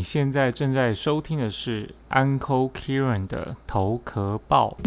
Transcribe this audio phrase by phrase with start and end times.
[0.00, 4.78] 你现在正在收听的是 Uncle Kieran 的头壳报。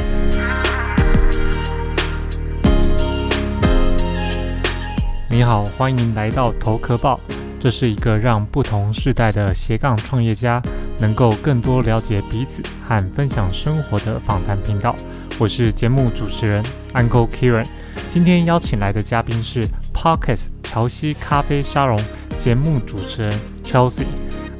[5.29, 7.19] 你好，欢迎来到头壳报。
[7.59, 10.59] 这是一个让不同世代的斜杠创业家
[10.97, 14.95] 能够更多了解彼此和分享生活的访谈频道。
[15.39, 16.63] 我是节目主持人
[16.95, 17.67] Uncle Kieran。
[18.11, 21.95] 今天邀请来的嘉宾是 Pocket 乔西咖啡沙龙
[22.39, 23.31] 节目主持人
[23.63, 24.07] Chelsea。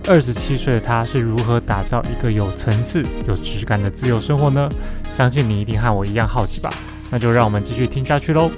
[0.05, 4.68] 二十七岁的他是如何打造一个有层次、有质感的自由生活呢？
[5.15, 6.69] 相信你一定和我一样好奇吧。
[7.09, 8.51] 那就让我们继续听下去喽。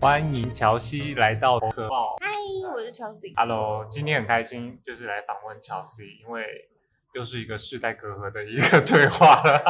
[0.00, 2.16] 欢迎乔西来到头壳报。
[2.18, 2.30] 嗨，
[2.74, 3.34] 我是 Chelsea。
[3.36, 6.46] Hello，今天很开心，就是来访问乔西，因为
[7.12, 9.62] 又是一个世代隔阂的一个对话了。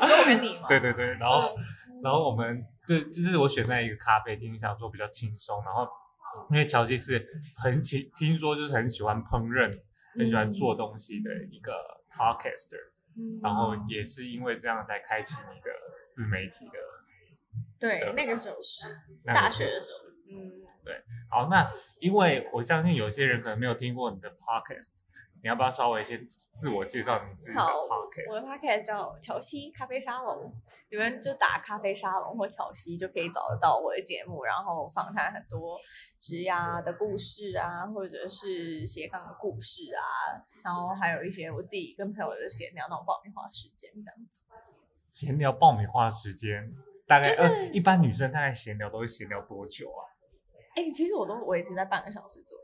[0.00, 0.68] 你说我跟你吗？
[0.68, 5.60] 对对对，然后嗯然后我们对，就是我选在一个咖啡厅，想说比较轻松。
[5.64, 5.88] 然后
[6.50, 7.26] 因为乔西是
[7.56, 9.70] 很喜，听说就是很喜欢烹饪，
[10.18, 11.72] 很喜欢做东西的一个
[12.10, 13.40] podcaster，、嗯。
[13.42, 15.70] 然后也是因为这样才开启你的
[16.06, 16.72] 自媒体的
[17.78, 18.86] 对，那个时候是
[19.24, 24.92] 大学的时候，嗯，对好，那因为我相信有些人可能没有听过你的 podcast，
[25.46, 28.34] 你要不要稍微先自我介绍你自己的好，我？
[28.34, 30.52] 的 podcast 叫乔西咖啡沙龙，
[30.90, 35.78] 你们就打咖啡沙龙或乔西就可以找得到我的节目，然后访谈很多
[36.18, 40.02] 职涯的故事啊，或者是斜杠的故事啊，
[40.64, 44.42] 然后还有一些我自己跟朋友的闲聊那种爆米花时间这样子。
[45.08, 46.74] 闲聊爆米花时间，
[47.06, 50.10] 大概、就是呃，一般女生大概闲聊都会闲聊多久啊？
[50.74, 52.55] 哎、其实我都维持在半个小时左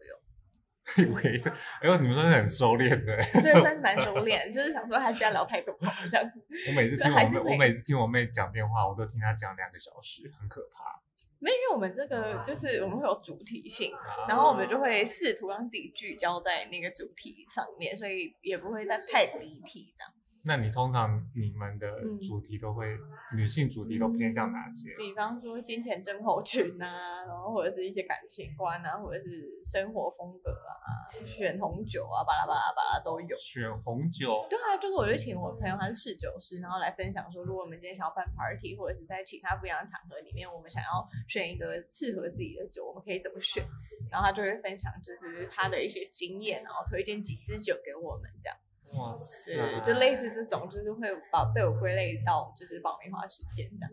[0.99, 1.09] 右。
[1.13, 1.49] 我也是，
[1.81, 3.17] 哎呦，你们算是很收敛的。
[3.43, 5.77] 对，算是蛮收敛，就是想说还是不要聊太多
[6.11, 6.43] 这样子。
[6.69, 11.01] 我每次听我妹，我每次听我妹讲电话，我都听她讲两个小时，很可怕。
[11.39, 13.93] 没有，因为我们这个就是我们会有主题性，
[14.29, 20.13] 然后我们就会试图让自己聚焦在那个主题上面，所以也不会再太离题这样。
[20.45, 22.99] 那你通常你们的嗯主题都会、
[23.37, 24.95] 女性主题都偏向哪些？
[24.97, 33.37] 比方说金钱症候群啊，然后或者是一些感情观啊，或者是生活风格啊，选红酒啊，巴拉巴拉巴拉都有。
[33.37, 43.65] 选红酒，对啊，就是我就请我朋友，他是侍酒师，然后来分享说，如果我们今天想要办 party，或者是在其他不一样的场合里面，我们想要选一个适合自己的酒，我们可以怎么选？
[44.11, 48.57] 然后他就会分享就是他的一些经验，然后推荐几支酒给我们，这样，
[48.95, 53.91] 哇塞是就类似这种，就是会把被我归类到就是爆米花时间这样。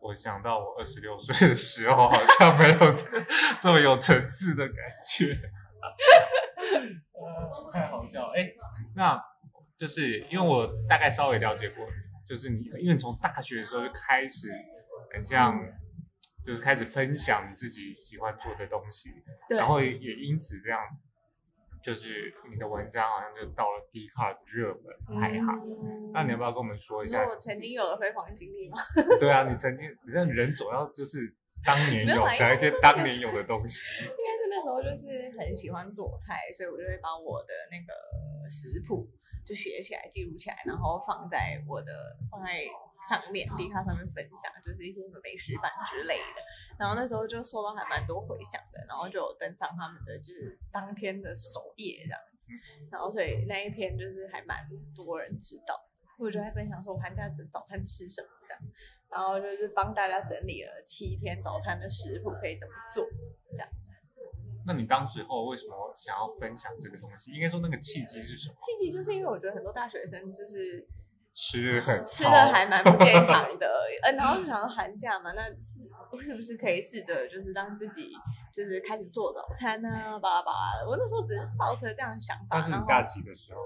[0.00, 3.06] 我想到我二十六岁的时候，好像没有这
[3.60, 4.76] 这么有层次的感
[5.08, 5.34] 觉，
[7.12, 8.34] 呃太好笑了。
[8.36, 8.52] 哎、
[8.94, 9.18] 那
[9.78, 11.92] 就是因为我大概稍微了解过你，
[12.28, 14.50] 就是你，因为你从大学的时候就开始，
[15.12, 15.58] 很像，
[16.44, 19.10] 就是开始分享你自己喜欢做的东西，
[19.48, 20.80] 对，然后也也因此这样，
[21.84, 25.60] 就是你的文章好像就到了 d a r 的热门排行。
[25.60, 27.26] 嗯那你要不要跟我们说一下？
[27.28, 28.78] 我曾经有的辉煌经历吗？
[29.20, 31.18] 对啊，你曾经，你这人总要就是
[31.64, 34.04] 当年有讲一些当年有的东西。
[34.04, 37.92] 应该是那时候就是很喜欢做菜，所以我就会把我的那个
[38.48, 39.10] 食谱
[39.44, 41.92] 就写起来、记录起来，然后放在我的
[42.30, 42.62] 放在
[43.08, 46.40] 上面 d 卡上面分享，就是一些什么美食版之类的。
[46.78, 52.48] 然后那时候就收到还蛮多回响的，然后就有登上他们的就是当天的首页这样子。
[52.90, 55.78] 然后所以那一篇就是还蛮多人知道，
[56.18, 58.62] 我就在分享说我寒假早餐吃什么这样。
[59.10, 63.06] 然后就是帮大家整理了七天早餐的食谱可以怎么做，
[63.52, 63.68] 这样。
[64.66, 67.30] 那你当时候为什么想要分享这个东西？
[67.32, 68.56] 应该说那个契机是什么？
[68.60, 70.88] 契机就是因为我觉得很多大学生就是
[71.34, 73.66] 吃很吃的还蛮不健康的，
[74.04, 75.88] 呃，然后就想到寒假嘛，那是
[76.22, 78.12] 是不是可以试着就是让自己
[78.54, 80.88] 就是开始做早餐啊，巴拉巴拉的。
[80.88, 83.60] 我那时候只是抱持这样的想法，那是你大几的时候？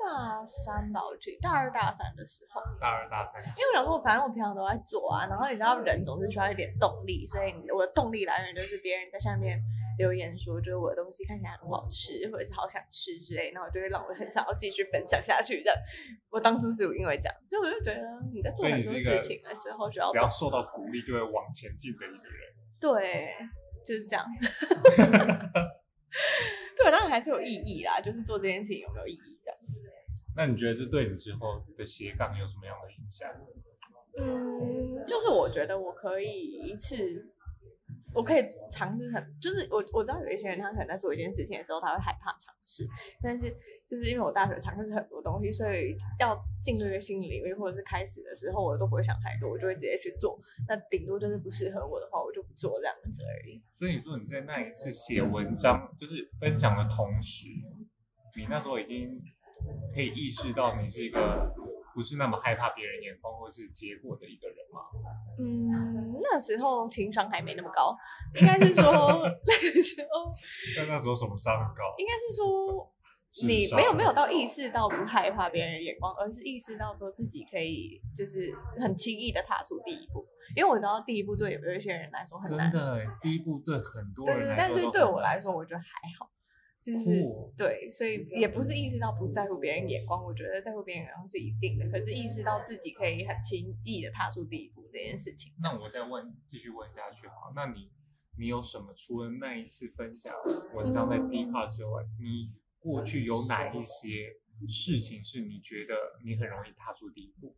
[0.00, 1.10] 大三吧，我
[1.42, 3.42] 大二大三的时候，大二大三。
[3.42, 9.60] 因为我想说，反正我平常都在做啊，然后你知道人总是需要一点动力，所以我的动力来源就是别人在下面
[10.00, 15.62] 留言说，就是我的东西看起来很好吃，或者是好想吃之类，然后就会让我很想要继续分享下去。
[15.62, 15.76] 这样，
[16.30, 18.00] 我当初是因为这样，所以我就觉得
[18.32, 22.48] 你在做很多事情的时候只要只要受到鼓励就会往前进的一个人。
[22.80, 23.36] 对，
[23.84, 24.24] 就是这样。
[26.76, 29.80] 对，当然还是有意义啦，就是做这件事情有没有意义这样子。
[30.34, 33.28] 那你觉得这对你之后的斜杠有什么样的影响？
[34.18, 36.30] 嗯，就是我觉得我可以
[36.66, 36.96] 一次
[38.14, 42.86] 我可以尝试很，就是我我知道有一些人他可能在做一件事情的时候，他会害怕尝试，
[43.22, 43.54] 但是
[43.86, 50.38] 就是因为我大学尝试很多东西，所以要进入一个新领域或者是开始的时候，我都不会想太多，我就会直接去做。
[50.68, 53.62] 那顶多就是不适合我的话，我就不做这样子而已。
[53.74, 57.48] 所以你说你在那一次写文章，就是分享的同时，
[58.36, 59.20] 你那时候已经
[59.94, 61.54] 可以意识到你是一个。
[61.92, 64.80] 不是那么害怕别人眼光或是结果的一个人吗？
[65.40, 67.96] 嗯，那时候情商还没那么高，
[68.40, 68.82] 应该是说
[69.46, 70.32] 那个时候。
[70.76, 71.94] 那那时候什么伤很高？
[71.98, 72.92] 应该是说
[73.46, 80.26] 你没有没有到意识到不害怕别人的眼光，而是意识到说自己可以就是很轻易的踏出第一步。
[80.56, 85.86] 因为我知道第一步对有一些人来说很难，真的，第一步对很多人来说，但是对我来说，我觉得还
[86.18, 86.28] 好。
[86.82, 87.22] 就是
[87.58, 91.86] 对，所以也不是意识到不在乎别人眼光，我觉得在乎别人眼光是一定的。
[91.90, 95.52] 可是意识到自己可以很轻易的踏出第一步这件事情。
[95.60, 97.52] 那我再问，继续问下去好。
[97.54, 97.90] 那你
[98.38, 98.94] 你有什么？
[98.96, 100.34] 除了那一次分享
[100.72, 104.36] 文章在 D 卡之外，你过去有哪一些
[104.66, 105.94] 事情是你觉得
[106.24, 107.54] 你很容易踏出第一步？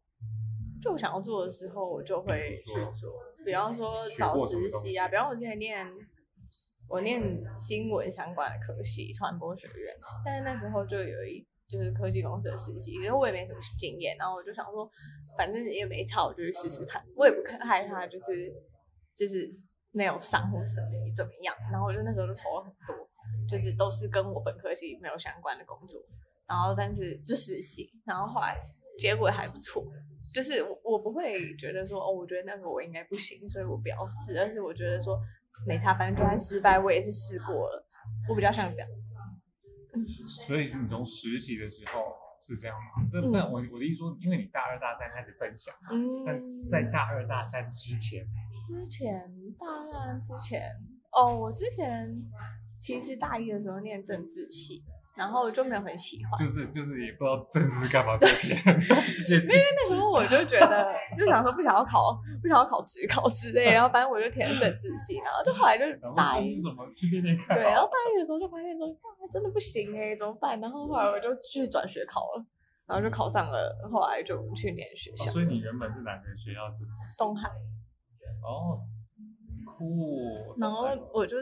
[0.82, 3.22] 就我想要做的时候，我就会去做。
[3.46, 5.86] 比方说找实习啊，比方我之前念。
[6.92, 7.22] 我念
[7.56, 14.86] 新闻相关的科系，传播学院，但是那时候就有一就是科技公司的实习，因为我也没什么经验，然后我就想说，
[15.38, 18.52] 反正也没差，我就去试试看，我也不害怕，就是
[19.16, 19.50] 就是
[19.90, 23.08] 没有上或什么怎么样，然后我就那时候就投了很多，
[23.48, 25.98] 就是都是跟我本科系没有相关的工作，
[26.46, 28.54] 然后但是就实习，然后后来
[28.98, 29.82] 结果还不错，
[30.34, 35.18] 就是我我不会觉得说哦，我觉得那个我应该不行，所以我不要试，而是我觉得说。
[35.66, 37.86] 没差，反正就算失败，我也是试过了。
[38.28, 38.88] 我比较像这样。
[40.46, 42.00] 所以是你从实习的时候
[42.42, 43.08] 是这样吗？
[43.12, 48.24] 那那我我的意思说，因为你大二大三开始分享，嗯，但在大二大三之前，
[48.66, 49.20] 之前
[49.58, 50.62] 大二之前，
[51.12, 52.04] 哦，我之前
[52.80, 54.82] 其实大一的时候念政治系。
[55.14, 60.86] 然后就没有很喜欢，就是就是也不知道政治是干嘛 这些，因为那时候我就觉得，
[61.16, 65.84] 就想说不想要考，不想要考职考之类，然后反正我就填政治系，然后就后来就
[66.16, 66.56] 大一，
[67.48, 68.88] 对，然后大一的时候就发现说，
[69.30, 70.58] 真的不行哎，怎么办？
[70.60, 72.44] 然后后来我就去转学考了，
[72.86, 75.30] 然后就考上了，后来就去念学校。
[75.30, 76.60] 所以你原本是哪个学校？
[77.18, 77.50] 东海。
[78.42, 78.80] 哦，
[79.66, 80.54] 酷。
[80.58, 81.36] 然后我就。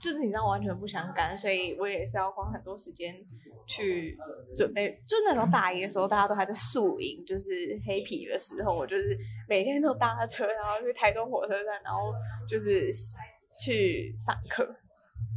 [0.00, 3.14] 就是你知道完全不相干，所以我也是要花很多时间
[3.66, 4.16] 去
[4.56, 4.90] 准备。
[5.06, 9.14] 就那时候大一的时候，大家都还在宿营，就是黑皮的时候，我就是
[9.46, 12.14] 每天都搭车，然后去台东火车站，然后
[12.48, 12.90] 就是
[13.62, 14.64] 去上课，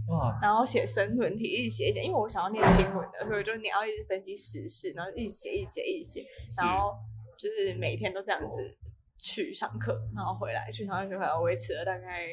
[0.07, 6.25] 哇，然后写申论题，一直写一写，因为我想要念新闻的，所以就你要一直分析时事，然后一直写，一直写，一直写，
[6.57, 6.93] 然后
[7.37, 8.77] 就是每天都这样子
[9.19, 12.27] 去上课，然后回来去上学，好像维持了大概。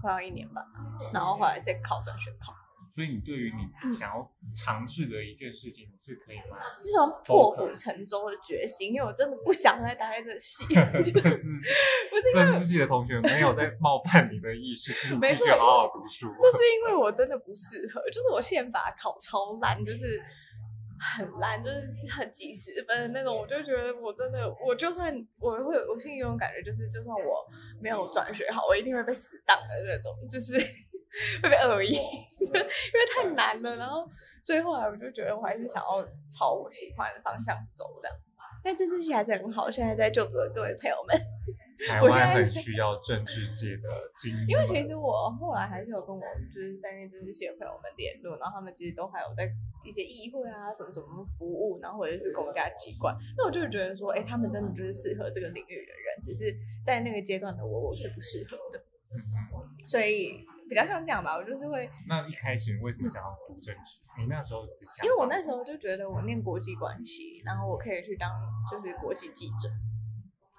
[0.00, 0.64] 快要一年吧，
[1.12, 2.54] 然后后来再考转学考。
[2.92, 6.56] 所以你对于你想要尝试的一件事情是可以吗？
[6.84, 10.64] 那种破釜沉舟的决心，因为我真的不想再待在这系。
[10.98, 16.34] 就是不是政治系的同学没有在冒犯你的意思，是继续好好读书。
[16.40, 20.20] 那是因为我真的不适合，就是我宪法考超烂，就是。
[21.00, 27.46] 很烂，就是很几十分的那种，我就觉得我真的，我就算我会，我心里有种感觉，就是就算我
[27.80, 30.54] 没有转学好，我一定会被死挡的那种，就是
[31.42, 31.92] 会被恶意，
[32.40, 32.66] 因为
[33.14, 33.76] 太难了。
[33.76, 34.06] 然后
[34.44, 38.16] 所以后来我就觉得，我还是想要朝我喜欢的方向走，这样。
[38.62, 41.18] 但这次戏还是很好，现在在就读的各位朋友们。
[41.88, 46.22] 台湾很需要政治界的精英，因为其实我后来还是有跟我
[46.52, 49.50] 就是在那政治系的朋友们联络，然后他们其实都还有在
[49.84, 58.84] 一些议会啊什么什么服务，然后或者是公家机关，那我就觉得说，哎，他们真的就是适合这个领域的人，只是在那个阶段的我，我是不适合的，
[59.86, 61.88] 所以比较像这样吧，我就是会。
[62.06, 64.04] 那一开始为什么想要读政治？
[64.18, 64.64] 你那时候
[65.02, 68.30] 因为我那时候就觉得我念国际关系，然后我可以去当
[68.70, 69.68] 就是国际记者。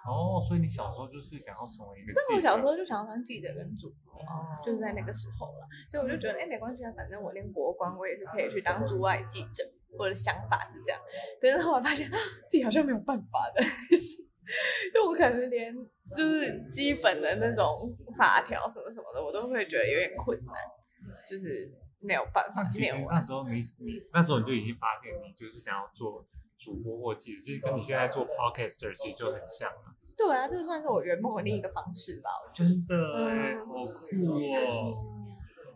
[0.08, 2.14] 哦，所以你小时候就是想要成为一个？
[2.16, 4.22] 但我小时候就想要当记者跟主播，
[4.66, 5.68] 就是在那个时候了。
[5.90, 9.64] 所以我就觉得，哎，没关系啊，反正我练国光，我也是可以去当驻外记者。
[10.00, 11.02] 我的想法是这样，
[11.42, 12.10] 可是后来发现
[12.50, 13.62] 自己好像没有办法的，
[14.94, 15.76] 就我可能连
[16.16, 20.56] 就是基本的那种法条什么什么的，我都会觉得有点困难，
[21.30, 22.64] 就是没有办法。
[22.64, 26.26] 其实那时候你你那时候你就已经发现，你就是想要做。
[26.62, 29.96] 主播或记者，其实跟你现在做 podcaster 其实就很像了。
[30.16, 32.30] 对啊，这算是我圆梦的另一个方式吧。
[32.56, 35.18] 真的哎，好酷哦！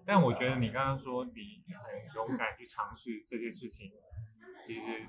[0.06, 1.32] 但我觉得你刚刚说你
[1.74, 3.92] 很勇敢去尝试这件事情，
[4.64, 5.04] 其实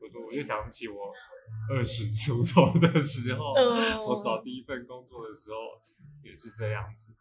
[0.00, 1.12] 我就我就想起我
[1.70, 3.52] 二十出头的时候，
[4.08, 5.56] 我找第一份工作的时候
[6.22, 7.14] 也是这样子。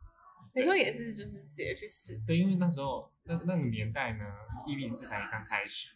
[0.56, 2.18] 你说也是，就是直接去试。
[2.26, 4.24] 对，因为那时候那那个年代呢，
[4.66, 5.92] 一零四才刚开始，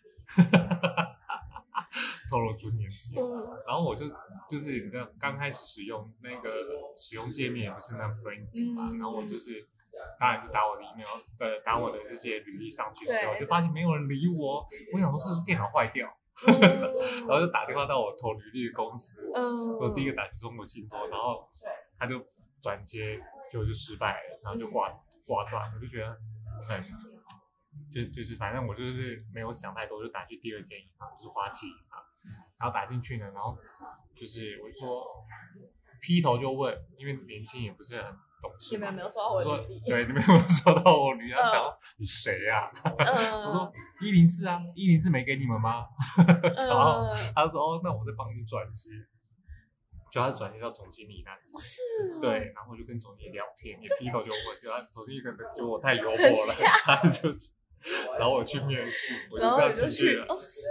[2.31, 3.13] 透露出年纪。
[3.19, 4.07] 嗯然后我就
[4.49, 6.49] 就是你知道，刚开始使用那个
[6.95, 9.67] 使用界面也不是那 friendly 嘛，嗯然后我就是
[10.19, 11.05] 当然就打我的 email，
[11.39, 16.07] 呃，打我的这些履历上去之后，对就发现没有人理我，我想说是不是电脑坏掉，
[16.47, 16.59] 嗯
[17.27, 21.47] 然后就打电话到我投履历的公司，嗯，我第一个打中国信托，然后
[21.99, 22.25] 他就
[22.61, 23.19] 转接，
[23.51, 24.89] 结果就失败了，然后就挂
[25.27, 26.17] 挂断了，我就觉得
[26.67, 26.81] 很。
[27.93, 32.01] 就就是反正我就是没有想太多，就打去第二间银行，就是花旗银行，
[32.61, 33.57] 然后打进去呢，然后
[34.15, 35.03] 就是我就说
[35.99, 38.05] 劈头就问，因为年轻也不是很
[38.41, 39.79] 懂事嘛，你们有没有收到我履历？
[39.89, 41.33] 对，你们有没有收到我履历？
[41.33, 45.85] 他嗯想你谁呀、 嗯，我说一零四啊，一零四没给你们吗？
[46.55, 48.89] 然后嗯，他说哦，那我再帮你转接，
[50.11, 51.41] 就他转接到总经理那里。
[51.53, 51.81] 哦是
[52.17, 56.53] 哦，对，然后我就跟总经理聊天，也劈头就问，就他总经理可能觉得我太 幽默了，
[56.85, 57.29] 他就
[58.17, 60.25] 找我去面试，我就这样进去了。
[60.27, 60.61] 哦，是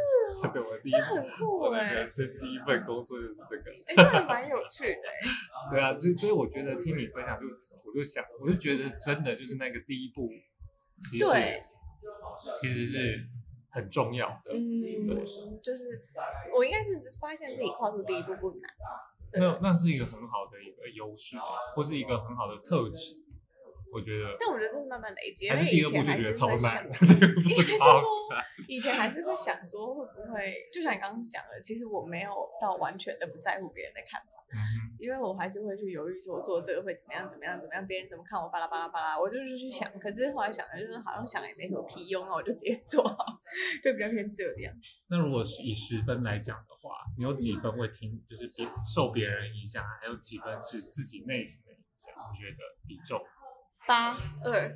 [0.43, 3.71] 哦， 对，我第一这很酷哎我的人，生第一份工作就是这个。
[3.87, 7.47] 哎，这还蛮有趣的哎， 对啊，所以所以我觉得听你分享就，
[7.89, 10.29] 我就想，我就觉得真的就是那个第一步，
[11.11, 11.63] 其实对
[12.61, 13.27] 其实是
[13.71, 14.53] 很重要的。
[14.53, 15.25] 嗯，对
[15.63, 16.03] 就是
[16.55, 18.71] 我应该是发现自己跨出第一步不难，
[19.33, 21.37] 那那是一个很好的一个优势，
[21.75, 23.17] 或是一个很好的特质，
[23.93, 24.37] 我觉得。
[24.41, 28.45] 但我觉得这是慢慢累积，因为以第二步就前还是觉得超难，会想，第二步应该是超 说难。
[28.69, 32.31] 以前还是会想说会不会，就像你刚刚讲的，其实我没有
[32.61, 34.59] 到完全的不在乎别人的看法，嗯
[35.01, 43.17] 因为我还是会去犹豫说我做这个会怎么样怎么样怎么样，别人怎么看我巴拉巴拉巴拉，我就是去想，可是后来想的就是好像想也没什么屁用，那我就直接做好，
[43.83, 44.73] 就比较偏这样。
[45.09, 52.13] 那如果是以十分来讲的话，你有几分会听，就是别受别人影响，还有几分是自己内心的影响？
[52.31, 53.19] 你觉得比重
[53.91, 54.73] 八二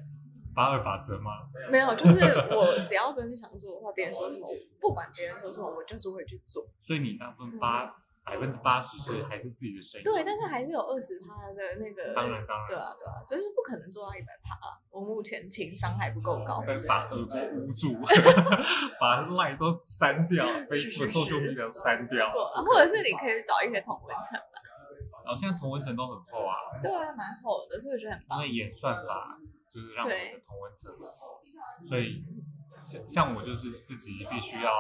[0.57, 1.31] 八二法则吗？
[1.71, 6.67] 没有，就是我只要真的想做的话，别人说什么，我不管别人说什么，我就是会去做。
[6.81, 7.95] 所以你大部分八
[8.25, 10.05] 百分之八十是还是自己的声音。
[10.05, 14.81] 对，但是还是有二十趴的那个，当然当然对啊对啊，就是不可能做到一百趴啦。
[14.91, 17.95] 我目前情商还不够高，但把耳朵捂住，
[18.99, 24.54] 把赖都删掉， Facebook、social media 删掉，对，或者是你可以找一些同文层吧。
[25.25, 28.39] 然后现在同文层都很厚啊，对啊，蛮厚的，所以我觉得很棒。
[28.39, 29.39] 因为演算法
[29.73, 31.41] 就是让我们的同文层很厚，
[31.89, 32.23] 所以
[32.77, 34.71] 像像我就是自己必须要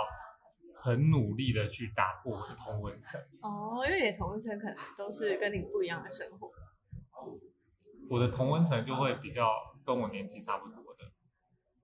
[0.74, 3.20] 很努力的去打破我的同文层。
[3.40, 6.50] 哦，因为你的同文层可能都是跟你不一样的生活。
[8.10, 9.48] 我的同文层就会比较
[9.84, 11.10] 跟我年纪差不多的，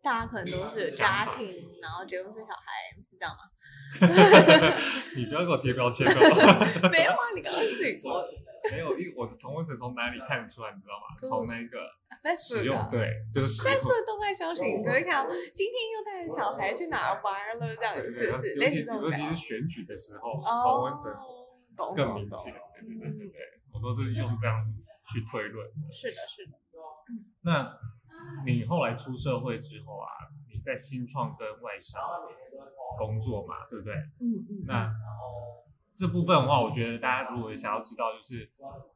[0.03, 1.47] 大家可能都是家庭，
[1.81, 3.41] 然后结婚生小孩，是这样吗？
[5.17, 6.13] 你不要给我贴标签哦。
[6.93, 8.29] 没有啊，你刚刚是自己说的。
[8.73, 11.17] 没有，因为我的同文层从哪里看得出来，你知道吗？
[11.23, 11.79] 从那个
[12.35, 18.55] 使用对，就是使用 Facebook 动态消息，你就会看到今天又带着小孩去哪儿玩了，这样 子是不是？
[18.55, 19.35] 尤其尤其是。
[19.35, 21.13] 选举的时候，哦同文层
[21.97, 22.53] 更明显。
[22.75, 23.39] 对对对对对，
[23.73, 24.57] 我都是用这样
[25.13, 25.67] 去推论。
[25.91, 26.53] 是的，是的。
[27.43, 27.73] 那
[28.45, 30.09] 你后来出社会之后啊，
[30.53, 32.01] 你在新创跟外商
[32.99, 33.95] 工作嘛，对不对？
[34.21, 34.65] 嗯嗯。
[34.67, 34.93] 那
[36.01, 38.49] 这部分的话，我觉得大家如果想要知道，就是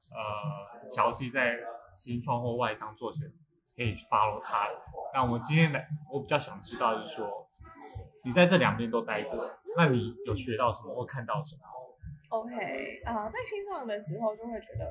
[0.09, 1.59] 呃，乔西在
[1.95, 3.31] 新创或外商做什么，
[3.77, 4.71] 可以去 follow 他。
[5.13, 7.47] 那我今天来，我比较想知道，就是说
[8.25, 11.61] 你在这两边都待过，那你有学到什么或看到什么
[12.31, 12.55] ？OK
[13.05, 14.89] 啊、在新创的时候就会觉得，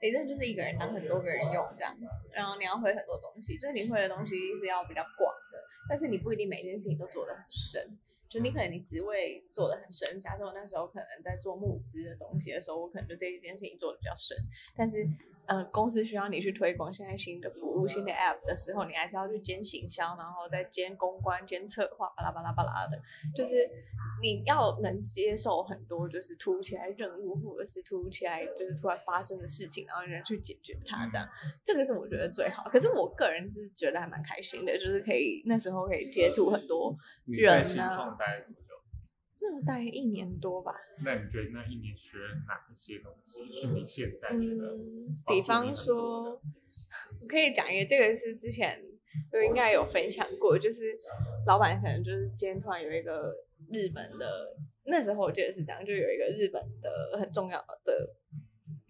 [0.00, 5.58] 你真的就是一个人当很多个人用这样子，然后你要会很多东西，所以你会的东西是要比较广的，
[5.88, 7.98] 但是你不一定每件事情都做得很深。
[8.28, 14.36] 就你可能你职位做的很深，假设我那时候可能在做募资的东西的时候，我可能就这一件事情做的比较深，
[14.76, 15.06] 但是
[15.46, 23.00] 呃，公司需要你去推广现在新的服务、新的 App 的时候，你还是要去兼行销，然后再兼公关、兼策划，巴拉巴拉巴拉的，
[23.34, 23.68] 就是
[24.20, 31.28] 你要能接受很多就是突如其来任务，或者是突如其来就是突然发生的事情，然后人去解决它，这样
[31.64, 32.68] 这个是我觉得最好。
[32.68, 38.65] 可是我个人是觉得还蛮开心的，就是可以那时候可以接触很多你在人新啊创待了多久？
[39.40, 40.72] 那大概一年多吧，
[41.04, 46.40] 那你觉得那一年学了哪一些东西是你现在觉得嗯，比方说，
[47.20, 48.82] 我可以讲一个，这个是之前
[49.32, 50.98] 我应该有分享过，就是
[51.46, 53.34] 老板可能就是今天突然有一个
[53.72, 58.16] 日本的，那时候我记得是这样，就有一个日本的很重要的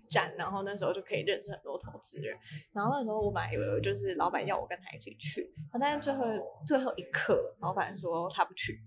[0.08, 2.36] 展，然后那时候就可以认识很多投资人，
[2.72, 6.24] 然后那时候我本来以为就是老板要我跟他一起去，但是最后
[6.64, 8.80] 最后一刻，老板说他不去，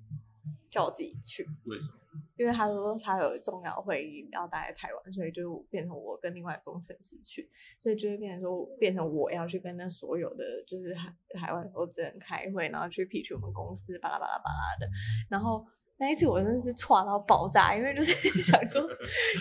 [0.70, 1.46] 叫我自己去。
[1.66, 2.00] 为什么？
[2.38, 7.50] 因为他说他有重要会议要待在台湾，所以就变成我跟另外工程师去，
[7.80, 14.88] 所以就会变成说变成我要去跟那所有的就是海海外投资人开会，然后去 pitch 我们公司巴拉巴拉巴拉的，
[15.30, 15.66] 然后。
[16.00, 18.82] 那一次我真的是错到爆炸，因为就是 想说，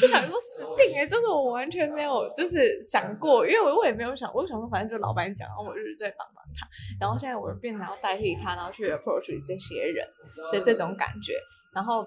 [0.01, 6.67] 就想说死定哎，就是我完全没有就是想过，因为我我也没有想，我想说反正就老板讲，然后我就是在帮帮他，
[7.01, 10.05] 然后现在我变成要代替他，然后去 approach 这些人
[10.53, 11.35] 的这种感觉，
[11.73, 12.05] 然后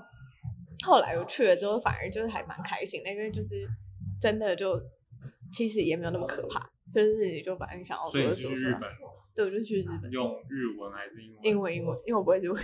[0.85, 3.65] 后来我去了之后，反而就是还蛮开心的，因为就是
[4.19, 4.77] 真的就
[5.53, 6.59] 其实也没有那么可怕，
[6.93, 8.79] 就是你就把你想要做的做出来。
[9.33, 10.11] 对，我就去日本。
[10.11, 11.41] 用日文还是英文？
[11.41, 12.61] 英文，英文，因为我不会日文。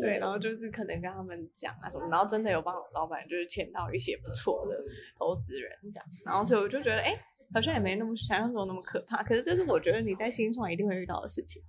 [0.00, 4.76] 对，然后就是可能跟他们讲啊什么，然后真的有帮老板就是签到一些不错的
[5.18, 7.16] 投资人这样，然后所以我就觉得哎，
[7.54, 9.22] 好像也没那么想象中那么可怕。
[9.22, 11.62] 可是这是我觉得你在新创一定会遇到的事情，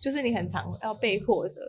[0.00, 1.60] 就是你很常要被迫着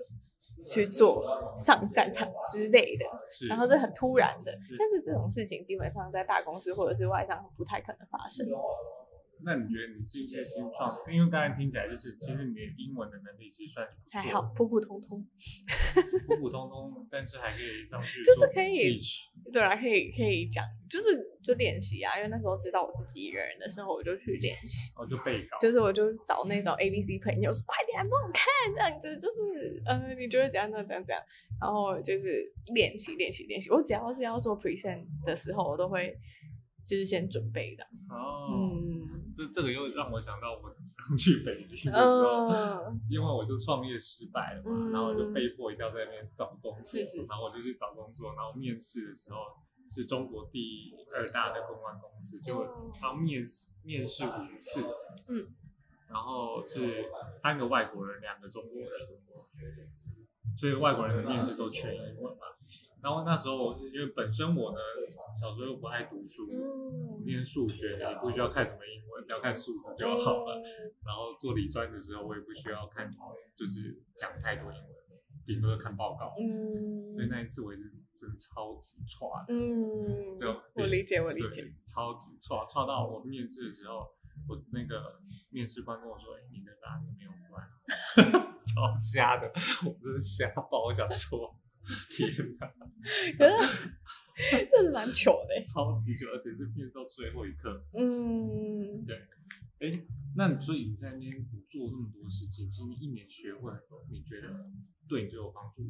[0.68, 3.06] 去做上战场之类的，
[3.48, 4.51] 然后是很突然的。
[4.78, 8.46] 但是这种事情基本上在大公司或者是外商不太可能发生。
[9.43, 15.25] 那你觉得你进去新创，因为刚才听起来就是，其实你的英文的能力其实算还好，普普通通，
[16.27, 19.00] 普普通通，但是还可以上去，就是可以，
[19.51, 31.24] 对啊，可以可以讲，就是就练习啊，因为那时候知道我自己一个人的时候，我就去练习，哦，就背稿，就是我就找那种 A B C 朋友说，快点来帮我看，这样子，就是呃，你觉得怎样怎样怎样怎样，
[31.60, 36.15] 然后就是练习练习练习，我只要是要做 present 的时候，我都会
[36.85, 39.07] 就是先准备的，哦，嗯。
[39.33, 42.51] 这这个又让我想到我刚 去北京的时候，
[43.09, 49.38] 因为我就创业失败了嘛，然后就被迫一定要在那边找工作，然后我就去找工作，然后面试的时候
[49.89, 54.83] 是中国第二大的公关公司，就他面试面试五次，
[55.29, 55.47] 嗯，
[56.09, 58.91] 然后是三个外国人，两个中国人，
[60.57, 62.47] 所以外国人的面试都全英文嘛。
[63.01, 64.77] 然后那时候，因为本身我呢
[65.39, 66.48] 小时候又不爱读书，
[67.25, 70.62] 念数学也不需要看什么英文，只要看数字就好了。
[71.05, 73.08] 然后做理专的时候，我也不需要看，
[73.55, 74.88] 就是讲太多英文，
[75.46, 76.36] 顶多看报告。
[76.39, 79.46] 嗯，所以那一次我也是真超级差。
[79.50, 84.08] 嗯，就我理解，我理解，超级差，差到我面试的时候，
[84.48, 87.67] 我那个面试官跟我说：“哎，你的答案没有关。”
[88.63, 89.51] 超瞎的，
[89.86, 91.58] 我真是瞎爆，我想说。
[92.09, 92.67] 天哪！
[93.38, 93.45] 可
[94.57, 97.83] 是这是蛮糗的，超级久，而且是变到最后一刻。
[97.94, 99.15] 嗯，对。
[99.81, 99.91] 哎，
[100.35, 101.33] 那所以你在那边
[101.67, 104.48] 做这么多事情，其实一年学会很多，你觉得
[105.07, 105.83] 对你最有帮助？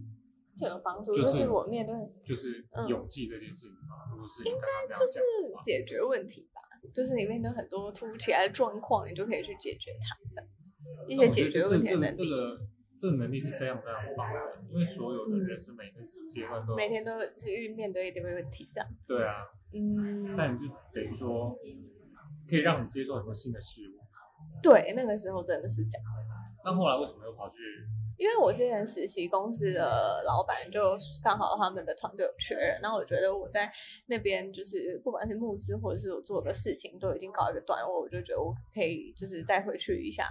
[0.58, 4.12] 最有帮助就是我面对就是勇气这件事情吗？
[4.12, 5.20] 如果是应该就是
[5.64, 6.62] 解决问题吧，
[6.94, 10.48] 就是里面有很多突如其来的状况，你就可以去解决它，这样
[11.08, 12.30] 一些解决问题的能力。
[13.02, 18.88] 这个能力是非常非常棒的，因为所有的人是每个阶段都每天都去面对一点问题这样。
[19.08, 21.58] 对啊，嗯，但你就等于说
[22.48, 23.98] 可以让你接受很多新的事物。
[24.62, 26.06] 对，那个时候真的是这样。
[26.64, 27.58] 那后来为什么又跑去？
[28.22, 33.68] 因为我之前实习公司的老板就刚好他们的团队有缺人，那我觉得我在
[34.06, 40.28] 那边就是不管是募资或者是我做的事情都已经搞一个段落，我就觉得我可以就是再回去一下，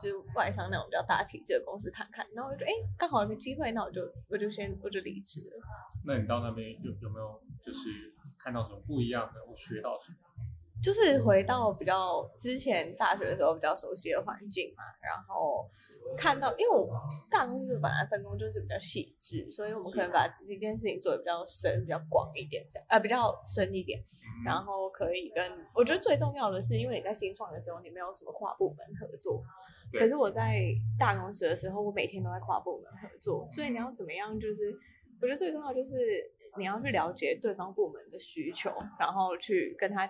[0.00, 2.24] 就是外商那种比较大体制的公司看看。
[2.32, 5.58] 然后我就觉得哎，刚好有个机会，那我就我就先我就离职了。
[6.04, 10.18] 那你到那边有有没有就是看到什么不一样的，或学到什么？
[10.82, 15.68] 就是回到比较之前大学的时候比较熟悉的环境嘛，然后。
[16.16, 16.88] 看到，因为我
[17.28, 24.00] 大公司本来分工就是比较细致，所以我们可能把一件事情做的比较深、比较广一点，这样呃比较深一点，
[24.44, 29.42] 然后可以跟我觉得最重要的是，因为你在新创的时候你没有什么跨部门合作，
[29.98, 30.62] 可是我在
[30.96, 34.38] 大公司的时候，我每天都在跨部门合作，所以你要怎么样？
[34.38, 34.72] 就是
[35.20, 35.98] 我觉得最重要就是
[36.56, 40.08] 你要去了解对方部门的需求，然后去跟他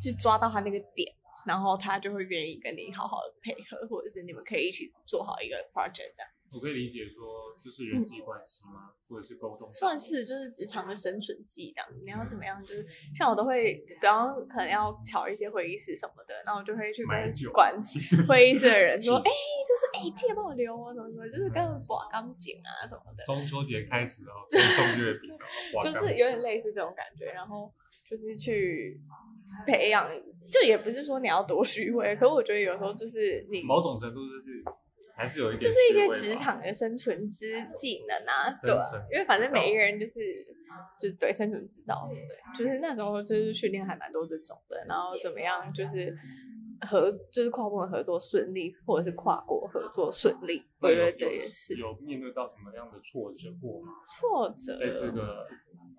[0.00, 1.14] 去抓到他那个点。
[1.46, 6.30] 然后他就会愿意跟你好好的配合，或者是你们可以一起做好一个 project 这样。
[6.54, 8.94] 我可以理解说，就是人际关系吗？
[9.08, 9.68] 或者是沟通？
[9.72, 11.88] 算是就是职场的生存技这样。
[12.04, 12.62] 你要怎么样？
[12.64, 17.74] 就是像我都会，比方可能要巧一些会议室什么的，然后我就会去跟管
[18.28, 19.30] 会议室的人说， 哎，
[19.66, 23.24] 就是哎，记得帮我留啊，什么什么，就是跟刮钢筋啊什么的。
[23.24, 25.30] 中秋节开始哦， 送月饼
[25.74, 27.72] 哦，就是有点类似这种感觉，然后
[28.08, 29.00] 就是去
[29.66, 30.08] 培养。
[30.46, 34.62] 就也不是说你要多虚伪，可我觉得有时候就是你某种程度就是
[35.16, 38.72] 还是有一点，就是一些职场的生存之技能啊，对，
[39.12, 40.20] 因为反正每一个人就是
[40.98, 46.14] 就是对生存之道，对，就是那时候就是训练还蛮多这种的，然后怎么样就是
[46.80, 53.88] 合就是跨部门合作顺利，或者是跨国合作顺利，我觉得这也是有面对到什么样的挫折过吗？
[54.08, 54.76] 挫折。
[54.78, 55.46] 在这个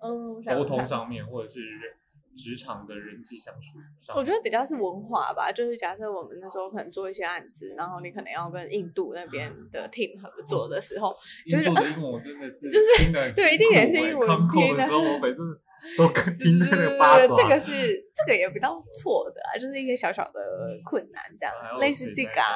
[0.02, 1.94] 嗯沟通上面，或者是人
[2.36, 5.50] 职场的人际相处上，我觉得比较是文化吧。
[5.50, 11.16] 就是假设我们那时候可能做一些案子，然后你可能要跟印度那边的 team 合作的时候，
[11.50, 15.60] 就 英文我真的是就是 对一定也是英文听的的时候，我每次
[15.96, 17.34] 都跟 听那个八爪。
[17.36, 17.70] 这个是
[18.14, 20.40] 这个也比较挫折啊，就是一些小小的
[20.84, 22.52] 困难这样，类似这个啊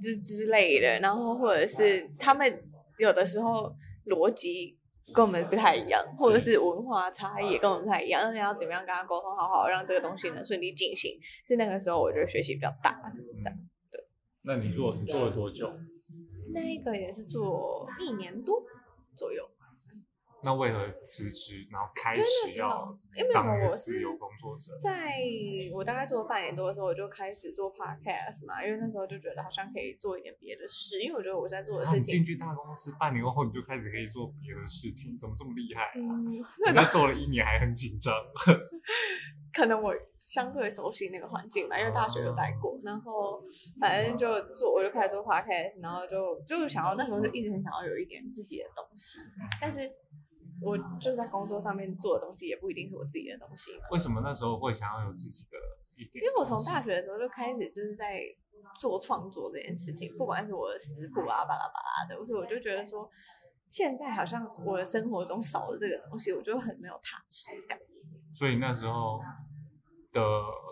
[0.00, 0.98] 之之类的。
[1.00, 2.62] 然后或者是他们
[2.98, 3.74] 有的时候
[4.06, 4.75] 逻辑
[5.14, 13.00] 跟我们不太一样，或者是文化差异也跟我们不太一样，那你要怎么样跟他沟通，好好让这个东西能顺利进行，是那个时候我觉得学习比较大。
[13.40, 13.58] 这样
[13.90, 14.04] 对
[14.42, 15.72] 那你做你做了多久？
[16.52, 18.62] 那一个也是做一年多
[19.16, 19.48] 左右。
[20.46, 22.96] 那为何辞职，然后开始要
[23.34, 24.72] 当自由工作者？
[24.80, 25.18] 在
[25.74, 35.92] 我大概做了半年多的时候，我就开始做 podcast 嘛，因为那时候就觉得好像可以做一点别的事，因为我觉得我在做的啊事情，你进去大公司半年过后，你就开始可以做别的事情，怎么这么厉害啊？
[35.96, 36.90] 嗯，你对吧在？
[36.92, 38.14] 做了一年还很紧张，
[39.52, 43.42] 可能我相对熟悉那个环境吧，因为大学有待过，然后
[43.80, 49.18] 反正就做，我就开始做 podcast，然后就就想要那时候就一直很想要有一点自己的东西，
[49.60, 49.90] 但是
[50.62, 53.84] 我就是在工作上面做的东西也不一定是我自己的东西嘛。
[53.90, 55.58] 为什么那时候会想要有自己的
[55.96, 56.24] 一点？
[56.24, 58.20] 因为我从大学的时候就开始就是在
[58.78, 63.08] 做创作这件事情，不管是我的食谱啊、巴拉巴拉的，所以我就觉得说，
[63.68, 67.78] 现在好像我的生活中少了这个东西，我就很没有踏实感。
[68.32, 69.20] 所以那时候
[70.12, 70.20] 的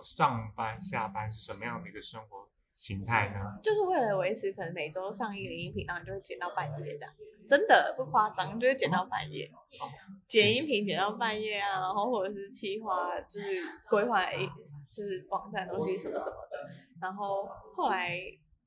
[0.02, 3.38] 上班下班是什么样的一个生活形态呢？
[3.62, 7.14] 就是为了维持可能每周上一个音频，然后你就会剪到半夜这样，
[7.48, 9.48] 真的不夸张，就会剪到半夜，
[10.26, 14.44] 剪音频剪到半夜啊，然后或者是企划，就是规划一
[14.92, 16.58] 就是网站东西什么什么的，
[17.00, 18.18] 然后后来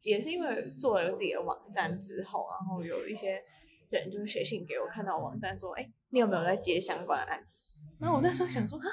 [0.03, 3.43] 也是因为做了自己的网站之后，然后有一些
[3.89, 7.65] 人就写信给我，看到网站说，哎，你有没有在接相关的案子？
[7.99, 8.85] 然后我那时候想说，哈，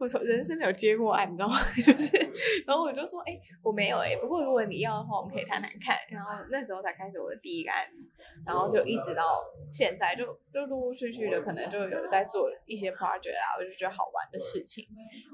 [0.00, 1.58] 我从人生没有接过案，你知道吗？
[1.76, 2.16] 就是，
[2.66, 5.96] 然后我就说，哎、我没有哎、不过如果你要的话，我们可以谈谈看。
[6.10, 8.08] 然后那时候才开始我的第一个案子，
[8.46, 14.86] 然后就一直到现在就，就陆陆续续的，可能就有在做一些 project 啊，我就觉得好玩的事情。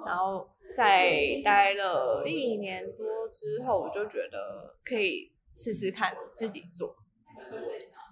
[0.04, 6.96] 然后在待了一年多之后，我就觉得可以试试看自己做。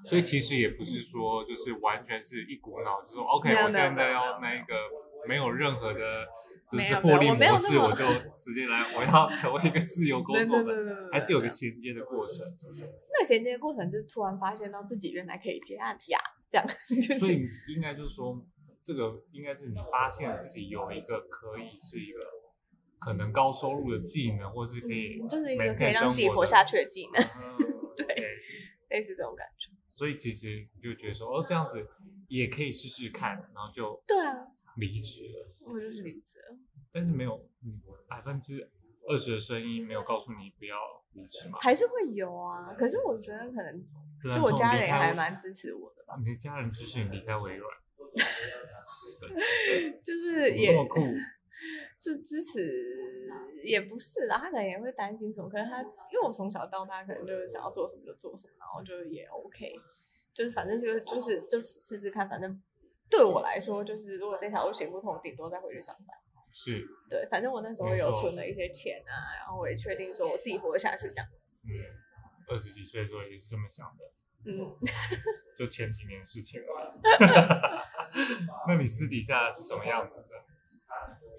[0.04, 4.74] 所以其实也不是说就是完全是一股脑，就说 OK，我现在要那个
[5.28, 6.26] 没有任何的，
[6.70, 8.04] 就是获利有没有我没有模式，我就
[8.40, 12.44] 直接来，我要成为一个自由工作者，没没没没还是有个衔接的过程。
[13.12, 16.18] 那个衔接的过程，是突然发现到自己原来可以接案呀，
[16.50, 18.36] 这样 就是所以应该就是说，
[18.82, 22.18] 这个应该是你发现自己有一个可以是一个
[22.98, 28.06] 可能高收入的技能，或是可以嗯就是一个可以让自己活下去的技能，嗯 对
[28.90, 29.70] 类似这种感觉。
[29.92, 31.86] 所以其实你就觉得说，哦，这样子
[32.28, 35.54] 也可以试试看，然后就对啊，离职了。
[35.60, 36.56] 我就是离职了。
[36.90, 38.70] 但是没有嗯百分之
[39.08, 40.76] 二十的声音没有告诉你不要
[41.12, 41.58] 离职嘛？
[41.60, 43.84] 还是会有啊，可是我觉得可能
[44.22, 47.70] 就我家人也还蛮支持我的吧，你的家人支持你离开微软，
[50.02, 51.00] 就是也这么酷？
[52.02, 53.30] 就支持
[53.62, 59.72] 也不是啦，他可能也会担心什么，可能他因为我从小到大可能就是想要做什么就做什么，然后就也 OK，
[60.34, 62.60] 就是反正这个就是就试试看，反正
[63.08, 66.16] 对我来说就是如果这条路行不通，顶多再回去上班。
[66.54, 71.54] 是，对，反正我那时候有存了一些钱啊，然后我也确定说我自己活得下去这样子。
[71.64, 71.70] 嗯，
[72.50, 74.04] 二十几岁的时候也是这么想的，
[74.50, 74.76] 嗯，
[75.56, 77.00] 就前几年事情了。
[78.68, 80.41] 那你私底下是什么样子的？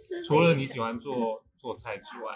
[0.04, 2.36] 是除了你喜欢做做菜之外，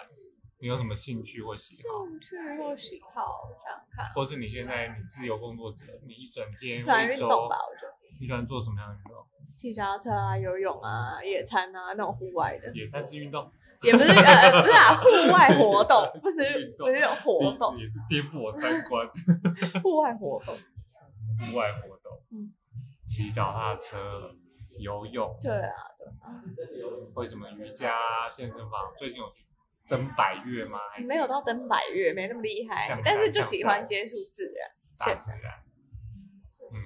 [0.60, 2.06] 你有什么兴趣或喜好？
[2.06, 6.84] 兴趣或喜好，我想想看，或是你现在你自由工作者，你一整天运
[7.18, 7.94] 动吧，我觉得。
[8.20, 9.24] 你喜欢做什么样的运动？
[9.54, 13.50] 骑脚踏车啊、游泳啊、野餐啊那种户外的，野餐是运动，
[13.82, 16.86] 也不是呃不是啊，户外活动，不 是运动。
[16.88, 19.06] 不是有活动，也是颠覆我三观。
[19.82, 20.56] 户外活动。
[20.56, 22.50] 户外活动，嗯，
[23.06, 24.32] 骑脚踏车、
[24.80, 25.74] 游泳，对啊，
[27.14, 27.94] 或者什么瑜伽、
[28.32, 28.92] 健身房。
[28.96, 29.24] 最近有
[29.88, 30.78] 登百越吗？
[30.92, 34.68] 还是没有到登百越，没那么厉害，但是就喜欢接触自然。
[34.98, 35.54] 大现在自然？
[36.72, 36.76] 嗯，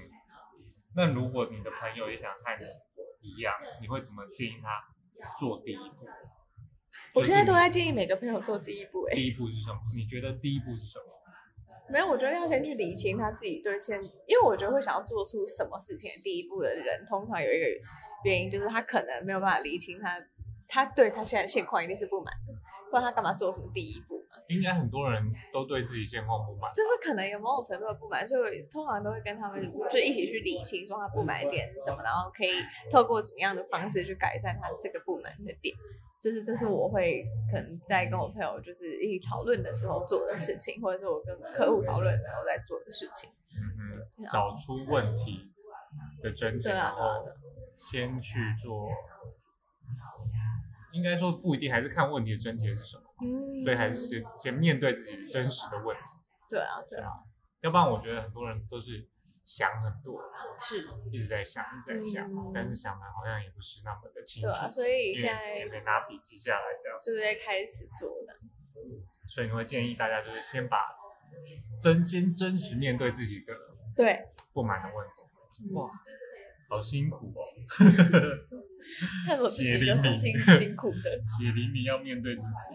[0.95, 6.07] 那如果你的朋友也想和你一样，你会怎么建议他做第一步？
[7.15, 9.79] 我现在都在建议每个朋友做第一步，哎，第一步是什么？
[9.95, 11.07] 你觉得第一步是什么？
[11.91, 17.67] 没有，我觉得要先去理清他自己对现，因为我觉得会想要做出什么事情的第一步的人，通常有一个
[18.25, 20.19] 原因就是他可能没有办法理清他，
[20.69, 22.53] 他对他现在现况一定是不满的，
[22.91, 24.37] 不然他干嘛做什么第一步嘛？
[24.49, 26.71] 应该很多人都对自己现况不满。
[26.75, 32.51] 就是可能有某种程度的不满，所以我通常都会跟他们就一起去理清，说他不满的点是什么，然后可以
[32.91, 35.75] 透过怎么样的方式去改善他这个不满的点。
[36.21, 43.29] 就是这是我会可能在跟我朋友就是一起讨论的时候做的事情，或者是我跟客户讨论的时候在做的事情。
[43.51, 43.59] 嗯
[44.19, 45.41] 哼，找出问题
[46.23, 47.27] 的症结，然后
[47.77, 48.89] 先去做。
[50.93, 53.03] 应该说不一定，还是看问题的症结是什么。
[53.23, 56.03] 嗯，所以还是先先面对自己真实的问题，
[56.51, 57.09] 对啊，对啊，
[57.63, 59.09] 要不然我觉得很多人都是
[59.43, 60.21] 想很多，
[60.59, 68.37] 是，一直在想，一直在想，嗯但是想的好像也不是那么的清楚，对啊，所以现在也在没拿笔记下来这样，就是在开始做的。
[69.27, 70.77] 所以你会建议大家就是先把
[71.81, 73.55] 真先真实面对自己的
[73.97, 75.23] 对，不满的问题。
[75.71, 75.91] 嗯哇，
[76.73, 77.45] 好辛苦哦，
[79.27, 81.21] 看我自己就血淋淋是辛辛苦的。
[81.23, 82.75] 血淋淋要面对自己。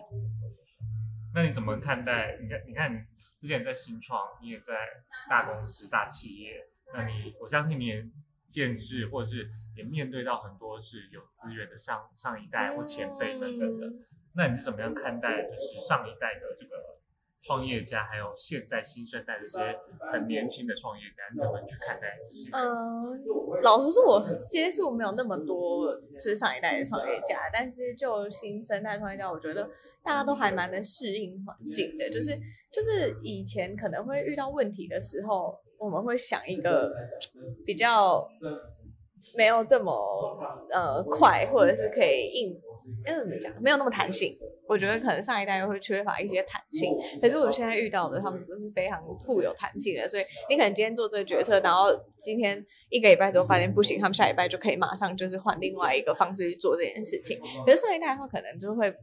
[1.34, 2.38] 那你怎么看待？
[2.40, 3.00] 你看，你看，你
[3.38, 4.76] 之前在新创，你也在
[5.28, 8.08] 大公司、大企业，那你我相信你也
[8.48, 13.88] 见识，或者是也面对到很多是有资源的上上一代或前辈等等的。
[13.88, 14.06] 嗯
[14.36, 16.76] 那你是怎么样看待就是上一代的这个
[17.44, 19.60] 创业家，还有现在新生代这些
[20.12, 21.24] 很年轻的创业家？
[21.34, 22.50] 你怎么去看待这些？
[22.52, 29.70] 嗯，老实说，我接触没有那么多，就是上一代的创业家，但是就新生代创业家，我觉得
[30.04, 32.10] 大家都还蛮能适应环境的。
[32.10, 32.36] 就是
[32.72, 36.92] 就是以前可能会遇到问题的时候，我们会想一个
[37.66, 38.28] 比较
[39.38, 39.94] 没有这么
[40.72, 42.60] 呃快，或者是可以应，
[43.06, 44.38] 哎怎么讲，没有那么弹性。
[44.68, 51.86] 我觉得可能上一代会缺乏一些弹性，可是我现在遇到的他们都是非常富有弹性的，所以你可能今天做这个决策，然后
[52.18, 57.40] 今天一个礼拜之后发现不行，他们下礼拜就可以马上就是换另外一个方式去做这件事情。
[57.66, 58.94] 可是上一代的话，可能就会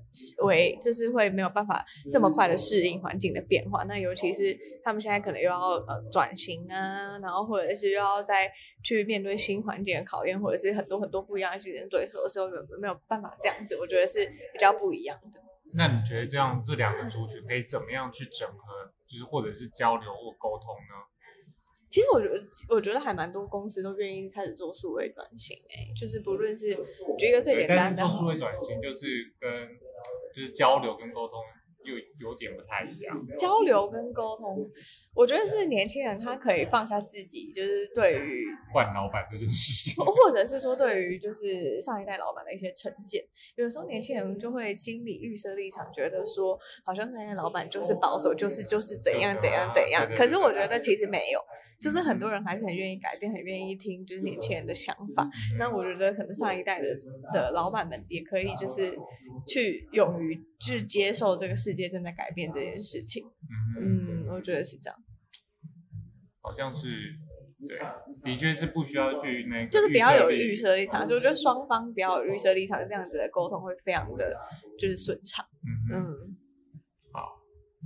[0.42, 3.85] 为就是会没有办法这么快的适应环境的变化。
[3.85, 8.50] 那尤其是他们现在可能又要呃转型啊，然后或者是又要再
[8.83, 13.77] 去面对新环境的考验，或者是很多很多不一样的竞争对手的时候，有没有办法这样子？
[13.81, 15.40] 我觉得是比较不一样的。
[15.77, 20.95] 那你觉得这样这两个族群可以怎么样去整合，就是或者是交流或沟通呢？
[21.91, 26.75] 其实我觉得，我觉得还蛮多公司都愿意开始做数位转型诶、就是不论是
[27.19, 29.07] 举一个最简单的但是做数位转型，就是
[29.39, 29.69] 跟
[30.35, 31.39] 就是交流跟沟通
[31.85, 33.27] 又有点不太一样。
[33.38, 34.68] 交流跟沟通，
[35.14, 43.25] 我觉得是年轻人他可以放下自己，就是对于换老板这件事情，或者是说对于就是上一代老板的一些成见，
[43.57, 51.40] 有时候年轻人就会心理预设立场，觉得说好像上一代老板就是保守，就是就是怎样怎样怎样可是我觉得其实没有，
[51.85, 55.29] 就是很多人还是很愿意改变，很愿意听就是年轻人的想法。
[55.59, 56.87] 那我觉得可能上一代的
[57.31, 58.97] 的老板们也可以就是
[59.47, 63.23] 去勇于去接受这个世界正在改变这件事情。
[63.79, 64.99] 嗯，嗯，我觉得是这样，
[66.40, 66.88] 好像是
[67.68, 74.35] 对，的确是不需要去那个，就是不要有预预设立场，所以我觉得双方不要有预设立场，这样子的沟通会非常的
[74.79, 75.44] 就是顺畅。
[75.92, 76.01] 嗯，
[77.12, 77.29] 好，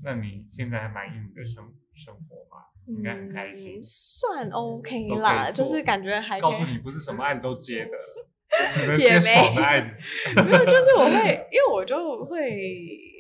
[0.05, 2.63] 那你现在还满意你的生生活吗？
[2.89, 6.41] 应该很开心嗯，算 OK 啦，就是感觉还。
[6.41, 7.93] 告诉你，不是什么案都接的，
[8.73, 10.09] 只能也接没爽的案子。
[10.43, 12.41] 没有，就是我会，因为我就会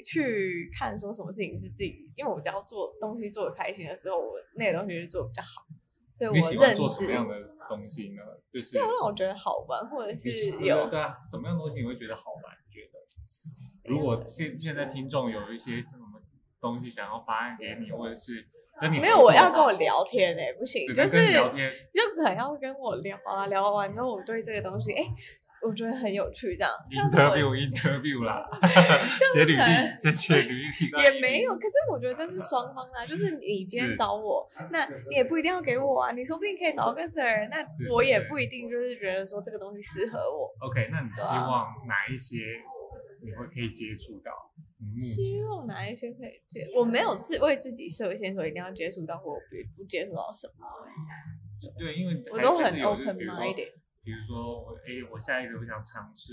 [0.05, 5.67] 去看说什么事情是自己，因为我只要做东西做的开心的时候，我那个东西就做得比较好。
[6.19, 7.35] 所以你我认喜欢做什么样的
[7.69, 8.23] 东西呢？
[8.53, 12.57] 就是要让我觉得好玩，或者是你有对啊，什么样的东西你会觉得好玩？
[12.67, 12.99] 你觉得？
[13.85, 16.05] 如果现现在听众有一些什么
[16.61, 18.49] 东西想要发案给你，或者是
[18.83, 25.03] 跟你没有我要跟我聊天哎、不行，就是，就可能要跟我聊啊，聊完之后我对这个东西哎、
[25.61, 28.49] 我觉得很有趣，这样 interview interview 啦，
[29.35, 37.57] 写履可能历，先写履历， 也没有，可是我觉得这是双方的啊，就是你今天找我，那你也不一定要给我啊，你说不定可以找到更适合人，那
[37.93, 40.55] 我也不一定就是觉得说这个东西适合我。
[40.69, 42.37] OK，那你希啊望哪一些
[43.21, 44.31] 你会可以接触到？
[45.01, 49.41] 希望哪一些可以接，我没有自为自己设限，说一定要接触到或不
[49.77, 50.67] 不接触到什么，
[51.79, 53.73] 对，因为我都很 open 比如说 minded。
[54.05, 56.33] 比如说我诶，我下一个我想尝试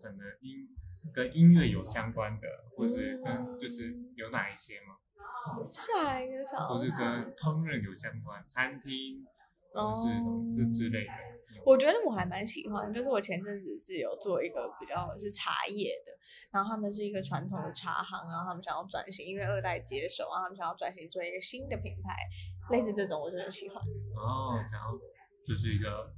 [0.00, 0.68] 可能音
[1.12, 4.96] 跟音乐有相关的，或是跟就是有哪一些吗？
[5.70, 9.24] 下一个想或是跟烹饪有相关，餐厅
[9.72, 11.12] 或是什么这哦之类的。
[11.64, 16.12] 我觉得我还蛮喜欢，就是我前阵子是有做一个比较是茶叶的，
[16.50, 22.16] 然后他们是一个传统的茶行，然后他们想要转型，因为二代接手，然后他们想要转型做一个新的品牌，
[22.70, 23.76] 类似这种我就很喜欢。
[24.16, 24.86] 哦，这样
[25.44, 26.10] 就是一个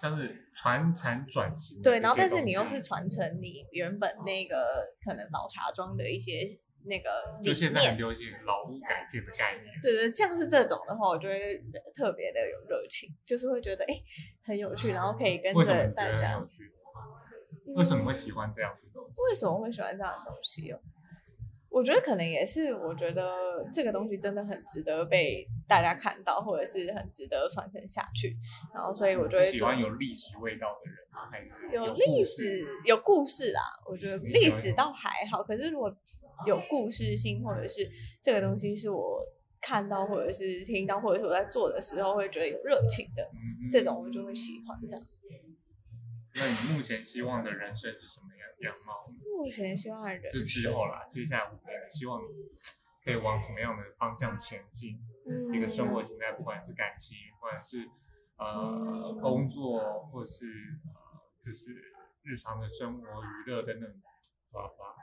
[0.00, 6.48] 像是传承转型对，然后但是你又是传承你原本那个可能老茶庄的一些
[6.84, 9.66] 那个理就现在很念，流行老屋改建的概念。
[9.82, 11.56] 对对，像是这种的话，我就会
[11.94, 13.94] 特别的有热情，就是会觉得哎、
[14.44, 16.38] 很有趣，然后可以跟着大家？
[17.74, 19.20] 为什么嗯会喜欢这样的东西？
[19.22, 20.78] 为什么会喜欢这样的东西哦？
[21.76, 23.30] 我觉得可能也是，我觉得
[23.70, 28.34] 这个东西真的很值得被大家看到，或者是很值得传承下去。
[28.72, 31.28] 然后，所以我觉得喜欢有历史味道的人吗？
[31.30, 33.60] 还是有历史有故事啊。
[33.86, 35.94] 我觉得历史倒还好，可是如果
[36.46, 37.86] 有故事性，或者是
[38.22, 39.22] 这个东西是我
[39.60, 45.02] 看到，或者是听到，或者是我在做的时候会觉得有热情的，嗯这种我就会喜欢这样。
[46.38, 49.16] 那你目前希望的人生是什么样样貌呢？
[49.36, 52.26] 目前希望的人就之后啦，接下来五年，希望你
[53.04, 54.98] 可以往什么样的方向前进？
[55.26, 57.88] 嗯一个生活形态，不管是感情，不管是
[58.36, 60.46] 呃工作，或是
[60.84, 61.72] 呃就是
[62.22, 64.02] 日常的生活、娱乐等等，
[64.52, 64.96] 叭叭。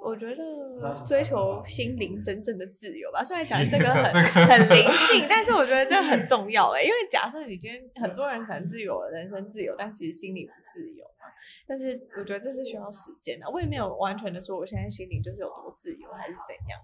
[0.00, 0.44] 我觉得
[1.04, 3.22] 追求心灵真正的自由吧。
[3.22, 11.26] 虽然讲这个很很灵性， 但是我觉得这很重要哎、因为假设你今天很多人可能自由了，人生自由，但其实心里不自由嘛。
[11.66, 16.80] 但是我觉得这是需要时间的，我也没有完全的说我现在心灵就是有多自由还是怎样。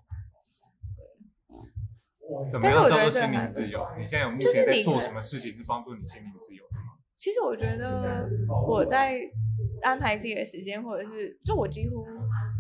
[2.51, 3.87] 怎么样叫做但是我觉得这心灵自由？
[3.99, 6.93] 你现在有目就是前在做什么事情是帮助你心灵自由的吗？
[7.17, 8.29] 其实我觉得
[8.69, 9.19] 我在
[9.83, 12.05] 安排自己的时间，或者是就我几乎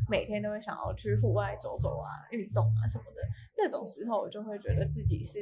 [0.09, 3.23] 每天都会想要去户外走走啊、运动啊什么的，
[3.57, 5.38] 那种时候我就会觉得自己是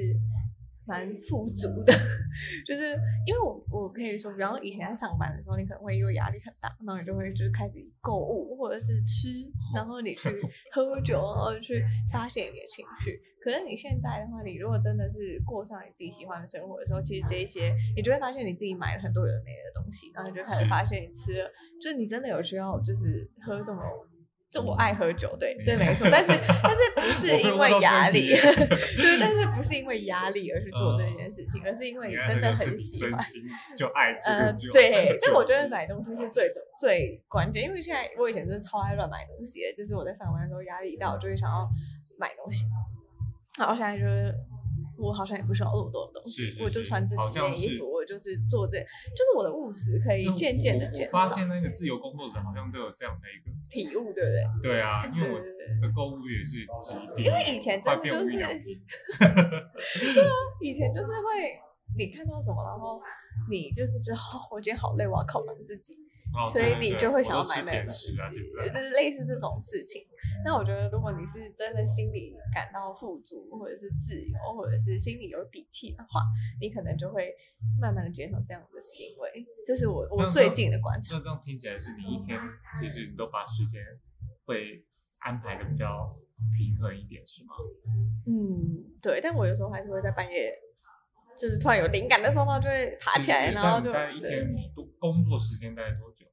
[0.87, 1.93] 蛮富足的，
[2.65, 2.95] 就是
[3.27, 9.31] 因为我我可以说，比方说以前在上班的时候，你可能会因为压力很大，然后你就会就是开始购物或者是吃，
[9.75, 10.29] 然后你去
[10.73, 13.21] 喝酒，然后去发泄你的情绪。
[13.43, 21.51] 可是你现在的话，你如果真的是过上你自己喜欢的生活的时候，其实这一些你就会发现你自己买了很多有的没的东西，然后你就开始发现你吃了，
[21.81, 23.83] 就是你真的有需要就是喝这么。
[24.51, 26.33] 就我爱喝酒，对，这没错，但是
[26.63, 33.13] 但是不 是因为压力，对，但是不是因为压力而去做这件事情，而是因为你真的很喜欢
[33.77, 36.49] 就爱这呃个酒。，对，但我觉得买东西是最
[36.81, 41.69] 最关键，因为现在我以前真的超爱乱买东西的，就是我在上班的时候压力大，我就会想要
[42.19, 42.65] 买东西，
[43.59, 44.33] 然后现在就是
[44.99, 48.79] 我好像也不需要那么多的东西，是是我就穿这几件衣服，我就是做这，
[49.15, 54.31] 就是我的物质可以渐渐的减少我发现那个自由工作者好像都有这样的一个，体悟，对不
[54.63, 54.73] 对？
[54.73, 58.37] 对啊， 因为我的购物欲也是极低，因为以前真的就是
[59.19, 60.31] 对啊
[60.61, 61.59] 以前就是会
[61.97, 63.01] 你看到什么，然后
[63.51, 65.95] 你就是觉得哦，我今天好累，我要犒赏自己，
[66.35, 70.03] 哦所以你就会想要买那个东甜食啊，就是类似这种事情。
[70.45, 76.21] 那我觉得，如果你是真的心里感到富足，或者是自由，或者是心里有底气的话，
[76.61, 77.33] 你可能就会
[77.81, 79.47] 慢慢的减少这样的行为。
[79.67, 81.15] 这是我我最近的观察。
[81.15, 82.39] 那这样听起来是你一天
[82.79, 83.81] 其实你都把时间
[84.45, 84.85] 会
[85.21, 86.15] 安排的比较
[86.57, 87.55] 平衡一点，是吗？
[88.27, 89.21] 嗯，对。
[89.23, 90.53] 但我有时候还是会在半夜，
[91.39, 96.25] 就是突然有灵感的时候，然后就会爬起来，然后就大概一天你都工作时间大概多久？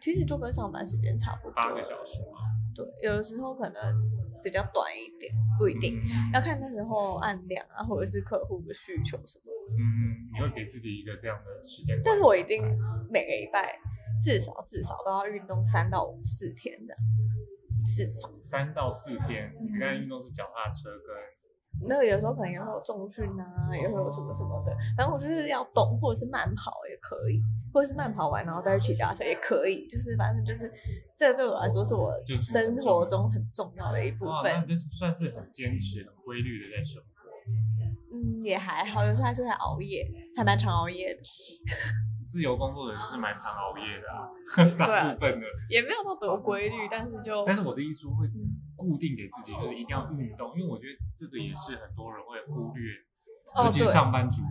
[0.00, 1.52] 其实就跟上班时间差不多。
[1.52, 2.38] 八个小时吗？
[2.74, 3.80] 对，有的时候可能
[4.44, 5.98] 比较短一点，不一定。
[5.98, 9.50] 嗯要看那时候按量啊，或者是客户的需求什么。
[9.72, 9.82] 嗯，
[10.32, 12.62] 你会给自己一个这样的时间，但是我一定
[13.10, 13.76] 每个礼拜
[14.22, 16.98] 至少至少都要运动三到五四天这样，
[17.84, 18.28] 至少。
[18.40, 19.50] 三到四天。
[19.60, 21.16] 你刚才运动是脚踏车跟
[21.88, 23.44] 那有时候可能也会有重训啊，
[23.76, 24.74] 也会有什么什么的。
[24.96, 29.86] 反正我就是要动，或者是慢跑也可以，或者是慢跑完然后再去骑脚踏车也可以。
[29.86, 30.72] 就是反正就是
[31.16, 34.52] 这对我来说是我就是生活中很重要的一部哇，分。
[34.52, 37.06] 那就是算是很坚持、很规律的在生活。
[38.12, 41.22] 嗯，也还好，有时候还是会熬夜，还蛮常熬夜的，
[42.26, 45.46] 自由工作的人是蛮常熬夜的啊，对 大啊部分的。
[45.70, 48.26] 也没有到多规律，但是就但是我的意思会
[48.76, 52.92] 固定给自己，就是一定要运动，因为我觉得这个也是很多人会忽略，
[53.54, 54.42] 哦尤其是上班族，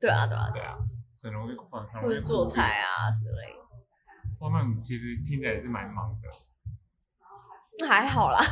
[0.00, 0.76] 对啊对啊，对啊，
[1.22, 2.46] 很容易很很或容易者做。
[2.46, 3.60] 菜啊之类的，
[4.40, 8.38] 哇，那你其实听起来也是蛮忙的，还好啦。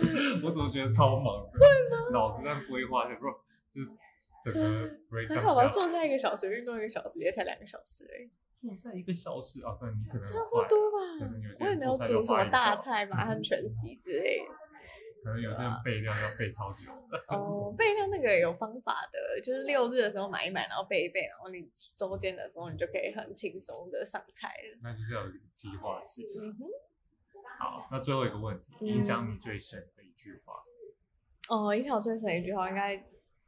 [0.44, 1.58] 我怎么觉得超忙的？
[1.58, 2.10] 会吗？
[2.12, 3.30] 脑子在规划，想说
[3.72, 3.90] 就是
[4.44, 4.88] 整个
[5.28, 14.54] down 好吧，做菜一个小时，运动一个小时，也才两个小时而已，做菜一个小时啊，那你可能差不多可吧能有些我也没有煮什么大菜， 马上全席之类的。
[15.22, 17.18] 可能有些人备料要备超久的。
[17.28, 24.78] 哦，备料那个有方法的，就是六日的时候买一买，然后备一备，然后你周间的时候你就可以很轻松的上菜了。
[24.82, 26.26] 那就是要计划性。
[26.40, 26.64] 嗯哼，
[27.58, 30.54] 好，那最后一个问题，嗯影响你最深的一句话，
[31.48, 32.96] 哦，影响我最深的一句话应该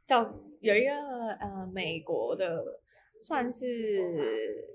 [0.05, 0.21] 叫
[0.59, 2.81] 有一个呃美国的
[3.19, 4.72] 算是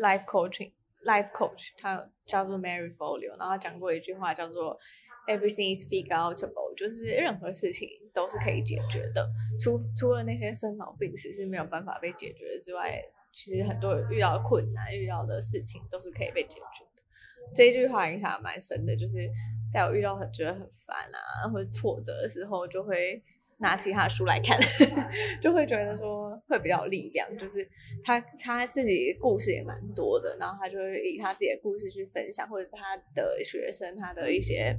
[0.00, 0.72] life coaching
[1.04, 4.78] life coach，他叫做 Mary Folio，然后他讲过一句话叫做
[5.26, 9.28] Everything is figure outable，就是任何事情都是可以解决的，
[9.58, 13.00] 除除了那些生老病死是没有办法被解决之外，
[13.32, 17.02] 其实很多遇到困难、遇到的事情都是可以被解决的。
[17.54, 19.18] 这句话影响蛮深的，就是
[19.72, 23.22] 在我遇到很觉得很烦啊或者挫折的时候，就会。
[23.62, 24.58] 拿其他的书来看，
[25.38, 27.26] 就会觉得说会比较有力量。
[27.38, 27.66] 就是
[28.04, 34.76] 他他自己故事也蛮多的，然后他就会以他自己的故事去分享，或者他的学生他的一些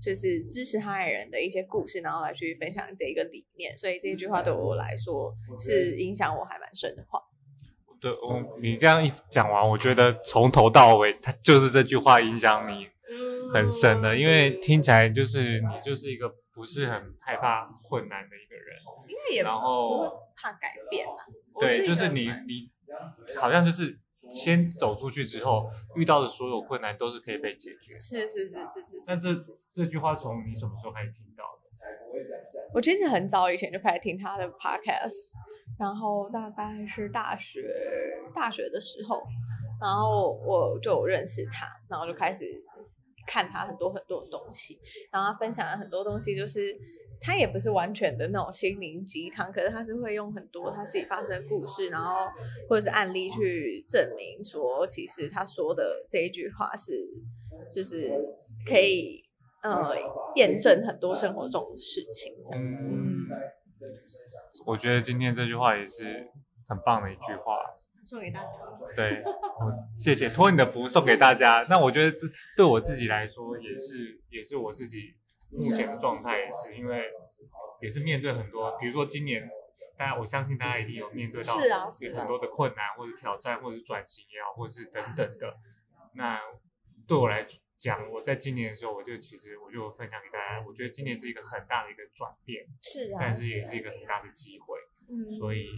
[0.00, 3.76] 就是支持他的人的一些故事，然后来去分享这一个理念。
[3.76, 7.20] 所以这句话对我来说是影响我还蛮深的话。
[8.00, 12.86] 对，我你这样一讲完，我觉得从头到尾，他就是这句话影响你
[13.52, 16.32] 很深的，因为听起来就是你就是一个。
[16.54, 18.78] 不是很害怕困难的一个人，
[19.08, 21.14] 应该也然后不会怕改变嘛。
[21.58, 22.70] 对，就是你你
[23.36, 23.98] 好像就是
[24.30, 27.98] 先走出去之后，遇到的所有困难都是可以被解决。
[27.98, 29.04] 是是是是是。
[29.08, 29.30] 那这
[29.72, 31.64] 这句话从你什么时候开始听到的？
[32.72, 35.28] 我其实很早以前就开始听他的 podcast，
[35.76, 37.62] 然后大概是大学
[38.32, 39.20] 大学的时候，
[39.80, 42.44] 然后我就认识他，然后就开始。
[43.26, 44.78] 看他很多很多的东西，
[45.10, 46.76] 然后他分享了很多东西，就是
[47.20, 52.26] 他也不是完全的那种心灵鸡汤，可是他是会用很多他自己发生的故事，然后
[52.68, 56.92] 或者是案例去证明说，其实他说的这一句话是，
[57.72, 58.12] 就是
[58.68, 59.22] 可以
[59.62, 59.96] 呃
[60.36, 62.34] 验证很多生活中的事情。
[62.54, 63.26] 嗯，
[64.66, 66.30] 我觉得今天这句话也是
[66.68, 67.58] 很棒的一句话。
[68.04, 68.50] 送给大家，
[68.96, 71.64] 对，我 谢谢托你的福送给大家。
[71.68, 72.26] 那我觉得这
[72.56, 75.14] 对我自己来说也是，也是我自己
[75.50, 77.04] 目前的状态，也是因为
[77.80, 79.48] 也是面对很多，比如说今年，
[79.96, 85.56] 大家我相信大家一定有面对到很多的困难或者挑战，或者是转型也好，或者是等等的。
[86.14, 86.40] 那
[87.06, 87.46] 对我来
[87.78, 94.78] 讲，我在今年的时候，我就其实我就分享给大家，我觉得今年是一个很大的一个转变，是啊，但是也是一个很大的机会，
[95.08, 95.68] 嗯，所以。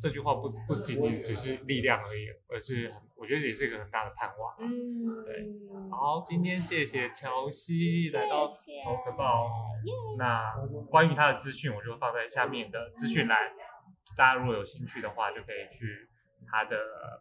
[0.00, 4.54] 这句话不不仅仅只是力量而已，而是很，我觉得也是一个很大的盼望。
[4.60, 5.46] 嗯，对。
[5.90, 9.48] 好，今天谢谢乔西来到头壳报。
[10.18, 10.54] 那
[10.90, 13.38] 关于他的资讯，我就放在下面的资讯栏。
[14.16, 16.08] 大家如果有兴趣的话，就可以去
[16.50, 16.76] 他的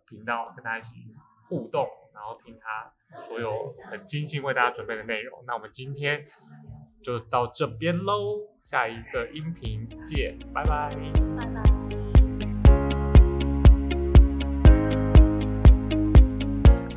[0.08, 0.96] 频道跟他一起
[1.48, 5.42] 互动，然后听他所有很精心为大家准备的内容。
[5.46, 6.26] 那我们今天
[7.04, 10.90] 就到这边喽，下一个音频见，拜拜。
[11.38, 11.75] 拜拜。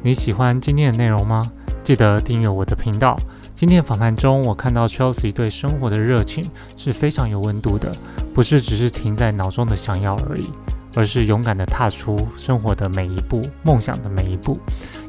[0.08, 1.52] 你喜欢今天的内容吗？
[1.84, 3.20] 记得订阅我的频道。
[3.54, 6.42] 今天访谈中，我看到 Chelsea 对生活的热情
[6.78, 7.94] 是非常有温度的，
[8.34, 10.48] 不是只是停在脑中的想要而已，
[10.94, 14.58] 而是勇敢地踏出生活的每一步，梦想的每一步。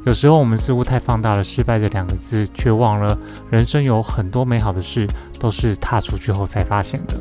[0.06, 3.18] 有时候我们似乎太放大了“失败”这两个字，却忘了
[3.50, 5.08] 人生有很多美好的事
[5.40, 7.16] 都是踏出去后才发现的。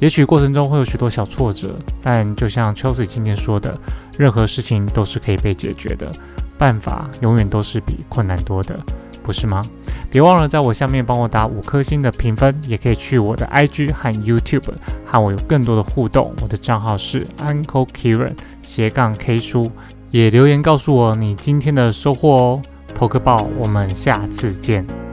[0.00, 3.78] 也许过程中会有许多小挫折，但就像 Chelsea 今天说的，
[4.16, 6.10] 任何事情都是可以被解决的。
[6.58, 8.78] 办法永远都是比困难多的，
[9.22, 9.64] 不是吗？
[10.10, 14.72] 别忘了在我下面帮我打五颗星的评分，也可以去我的 IG 和 YouTube
[15.06, 16.34] 和我有更多的互动。
[16.42, 18.32] 我的账号是 Uncle Kieran
[18.62, 19.70] 斜杠 K 书，
[20.10, 22.62] 也留言告诉我你今天的收获哦。
[22.94, 25.07] 投个报，我们下次见。